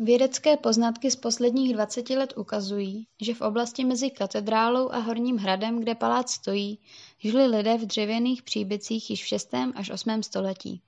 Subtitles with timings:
[0.00, 5.80] Vědecké poznatky z posledních dvaceti let ukazují, že v oblasti mezi katedrálou a Horním hradem,
[5.80, 6.78] kde palác stojí,
[7.18, 9.54] žili lidé v dřevěných příbytcích již v 6.
[9.74, 10.22] až 8.
[10.22, 10.82] století.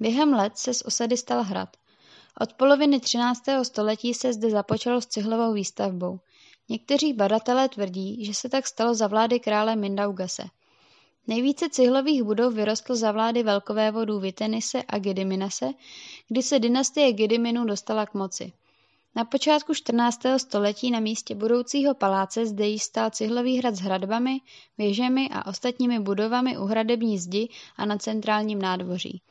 [0.00, 1.76] Během let se z osady stal hrad.
[2.40, 3.42] Od poloviny 13.
[3.62, 6.20] století se zde započalo s cihlovou výstavbou.
[6.68, 10.42] Někteří badatelé tvrdí, že se tak stalo za vlády krále Mindaugase.
[11.26, 15.70] Nejvíce cihlových budov vyrostlo za vlády velkovévodů Vitenise a Gediminase,
[16.28, 18.52] kdy se dynastie Gediminů dostala k moci.
[19.16, 20.20] Na počátku 14.
[20.36, 24.40] století na místě budoucího paláce zde již stál cihlový hrad s hradbami,
[24.78, 29.22] věžemi a ostatními budovami u hradební zdi a na centrálním nádvoří.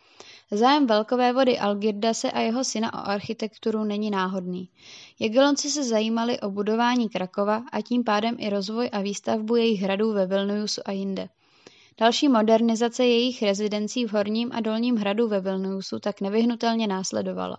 [0.52, 4.70] Zájem velkovévody Algirdase a jeho syna o architekturu není náhodný.
[5.20, 10.14] Jagelonci se zajímali o budování Krakova a tím pádem i rozvoj a výstavbu jejich hradů
[10.14, 11.30] ve Vilniusu a jinde.
[12.00, 17.58] Další modernizace jejich rezidencí v Horním a Dolním hradu ve Vilniusu tak nevyhnutelně následovala.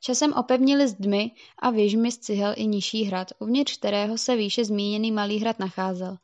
[0.00, 5.12] Časem opevnili zdmi a věžmi z cihel i nižší hrad, uvnitř kterého se výše zmíněný
[5.12, 6.16] malý hrad nacházel.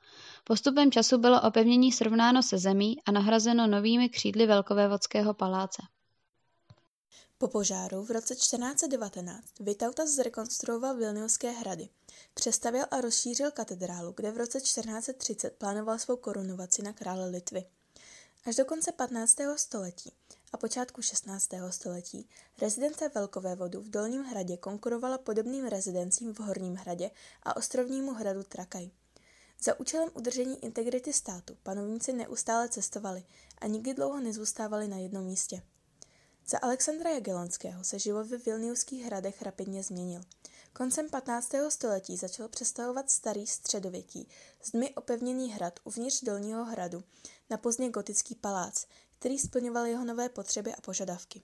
[0.44, 5.82] Postupem času bylo opevnění srovnáno se zemí a nahrazeno novými křídly velkovévodského paláce.
[7.40, 11.88] Po požáru v roce 1419 Vytautas zrekonstruoval Vilniuské hrady.
[12.34, 17.64] Přestavěl a rozšířil katedrálu, kde v roce 1430 plánoval svou korunovaci na krále Litvy.
[18.44, 19.36] Až do konce 15.
[19.56, 20.12] století
[20.52, 21.48] a počátku 16.
[21.70, 22.28] století
[22.60, 27.10] rezidence Velkovévodu v Dolním hradě konkurovala podobným rezidencím v Horním hradě
[27.42, 28.90] a ostrovnímu hradu Trakaj.
[29.62, 33.24] Za účelem udržení integrity státu panovníci neustále cestovali
[33.58, 35.62] a nikdy dlouho nezůstávali na jednom místě.
[36.46, 40.20] Za Alexandra Jagelonského se život ve Vilniuských hradech rapidně změnil.
[40.72, 41.52] Koncem 15.
[41.68, 44.28] století začal představovat starý středověký,
[44.64, 47.02] zdmi opevněný hrad uvnitř Dolního hradu
[47.50, 48.86] na pozdně gotický palác,
[49.18, 51.42] který splňoval jeho nové potřeby a požadavky.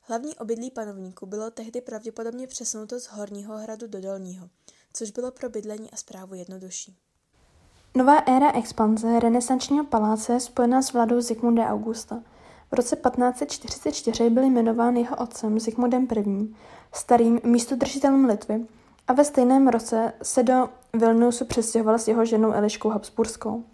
[0.00, 4.48] Hlavní obydlí panovníků bylo tehdy pravděpodobně přesunuto z Horního hradu do Dolního,
[4.92, 6.96] což bylo pro bydlení a zprávu jednodušší.
[7.94, 12.22] Nová éra expanze renesančního paláce je spojena s vládou Zikmunda Augusta.
[12.70, 16.48] V roce 1544 byl jmenován jeho otcem Zikmundem I.
[16.92, 18.66] starým místodržitelem Litvy
[19.08, 23.64] a ve stejném roce se do Vilniusu přestěhoval s jeho ženou Eliškou Habsburskou.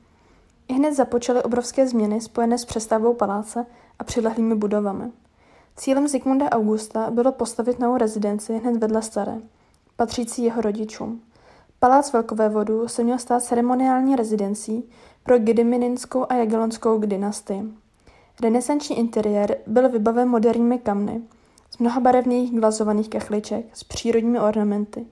[0.69, 3.67] I hned započaly obrovské změny spojené s přestavbou paláce
[3.99, 5.13] a přilehlými budovami.
[5.77, 9.39] Cílem Zikmunda Augusta bylo postavit novou rezidenci hned vedle staré,
[9.97, 11.21] patřící jeho rodičům.
[11.81, 14.91] Palác velkovévodů se měl stát ceremoniální rezidencí
[15.23, 17.63] pro Gedimininskou a Jagellonskou dynastii.
[18.43, 21.23] Renesanční interiér byl vybaven moderními kamny,
[21.71, 25.07] z mnohabarevných glazovaných kachliček s přírodními ornamenty,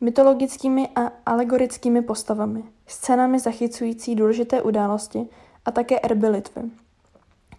[0.00, 5.28] mytologickými a alegorickými postavami, scénami zachycující důležité události
[5.64, 6.62] a také erby Litvy,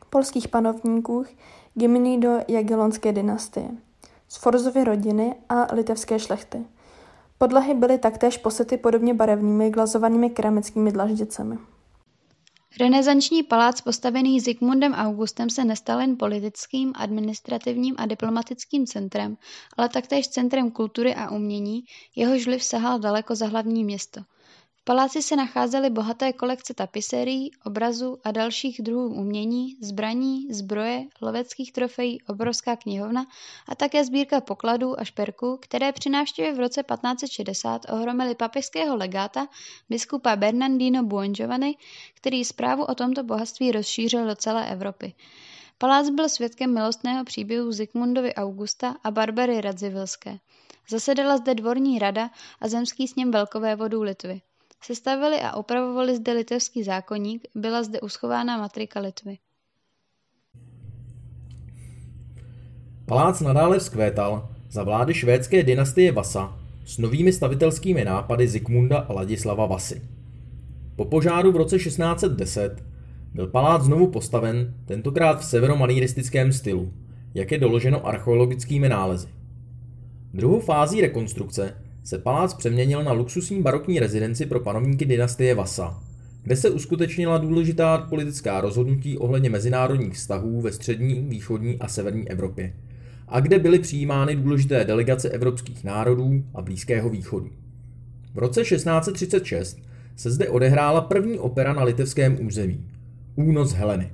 [0.09, 1.25] polských panovníků
[1.73, 3.69] Gimini do Jagellonské dynastie,
[4.27, 6.65] z Forzovy rodiny a litevské šlechty–
[7.39, 11.57] Podlahy byly taktéž posyty podobně barevnými glazovanými keramickými dlaždicemi.
[12.80, 19.38] Renesanční palác postavený Zikmundem Augustem se nestal jen politickým, administrativním a diplomatickým centrem,
[19.78, 21.84] ale taktéž centrem kultury a umění,
[22.16, 24.22] jehož vliv sahal daleko za hlavní město–
[24.84, 32.22] paláci se nacházely bohaté kolekce tapiserií, obrazů a dalších druhů umění, zbraní, zbroje, loveckých trofejí,
[32.22, 33.25] obrovská knihovna
[33.68, 39.47] a také sbírka pokladů a šperků, které při návštěvě v roce 1560 ohromily papežského legáta
[39.89, 41.78] biskupa Bernardino Buongiovanni,
[42.13, 45.13] který zprávu o tomto bohatství rozšířil do celé Evropy.
[45.78, 50.39] Palác byl svědkem milostného příběhu Zikmundovi Augusta a Barbary Radzivilské.
[50.89, 52.29] Zasedala zde dvorní rada
[52.62, 54.41] a zemský sněm velkovévodů Litvy.
[54.84, 59.38] Sestavili a opravovali zde litevský zákoník, byla zde uschována matrika Litvy.
[63.06, 69.66] Palác nadále vzkvétal za vlády švédské dynastie Vasa s novými stavitelskými nápady Zikmunda a Ladislava
[69.66, 70.01] Vasy.
[70.95, 72.84] Po požáru v roce 1610
[73.34, 76.94] byl palác znovu postaven, tentokrát v severomanieristickém stylu,
[77.34, 79.28] jak je doloženo archeologickými nálezy.
[80.34, 86.04] Druhou fází rekonstrukce se palác přeměnil na luxusní barokní rezidenci pro panovníky dynastie Vasa,
[86.44, 92.74] kde se uskutečnila důležitá politická rozhodnutí ohledně mezinárodních vztahů ve střední, východní a severní Evropě
[93.30, 97.50] a kde byly přijímány důležité delegace evropských národů a Blízkého východu.
[98.34, 99.80] V roce 1636
[100.16, 102.86] se zde odehrála první opera na litevském území–
[103.36, 104.12] Únos Heleny.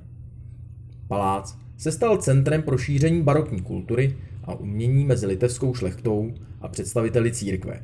[1.08, 6.34] Palác se stal centrem pro šíření barokní kultury a umění mezi litevskou šlechtou
[6.66, 7.84] a představiteli církve.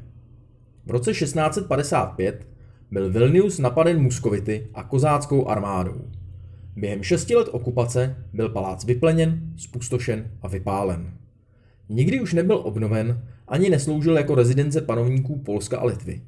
[0.85, 2.47] V roce 1655
[2.91, 6.01] byl Vilnius napaden Muskovity a kozáckou armádou.
[6.75, 11.13] Během šesti let okupace byl palác vypleněn, spustošen a vypálen.
[11.89, 16.21] Nikdy už nebyl obnoven ani nesloužil jako rezidence panovníků Polska a Litvy.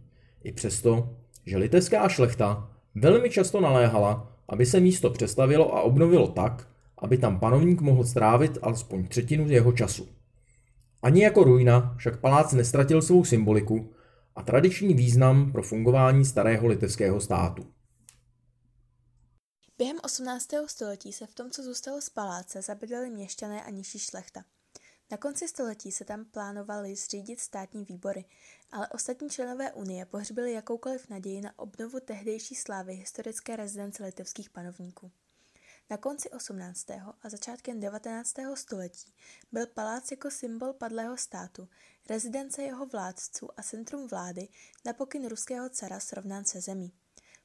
[0.43, 1.09] I přesto,
[1.45, 6.67] že litevská šlechta velmi často naléhala, aby se místo přestavilo a obnovilo tak,
[6.97, 10.07] aby tam panovník mohl strávit alespoň třetinu jeho času.
[11.03, 13.93] Ani jako ruina však palác nestratil svou symboliku
[14.35, 17.73] a tradiční význam pro fungování starého litevského státu.
[19.77, 20.47] Během 18.
[20.67, 24.43] století se v tom, co zůstalo z paláce, zabydleli měšťané a nižší šlechta.
[25.11, 28.25] Na konci století se tam plánovaly zřídit státní výbory,
[28.71, 35.11] ale ostatní členové Unie pohřbili jakoukoliv naději na obnovu tehdejší slávy historické rezidence litevských panovníků.
[35.89, 36.89] Na konci 18.
[37.21, 38.33] a začátkem 19.
[38.53, 39.13] století
[39.51, 41.69] byl palác jako symbol padlého státu,
[42.09, 44.47] rezidence jeho vládců a centrum vlády
[44.85, 46.91] na pokyn ruského cara srovnán se zemí.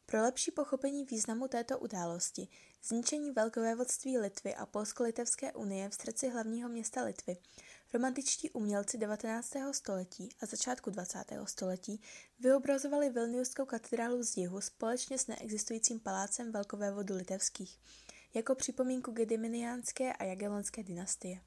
[0.07, 2.49] Pro lepší pochopení významu této události,
[2.83, 7.37] zničení velkovévodství Litvy a Polsko-Litevské unie v srdci hlavního města Litvy,
[7.93, 9.53] romantičtí umělci 19.
[9.73, 11.25] století a začátku 20.
[11.45, 12.01] století
[12.41, 17.79] vyobrazovali Vilniuskou katedrálu z jihu společně s neexistujícím palácem velkovévodu litevských,
[18.35, 21.41] jako připomínku gediminiánské a jagelonské dynastie.